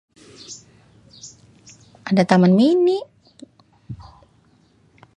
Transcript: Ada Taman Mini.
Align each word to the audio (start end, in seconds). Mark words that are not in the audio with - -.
Ada 2.09 2.23
Taman 2.31 2.53
Mini. 2.59 2.97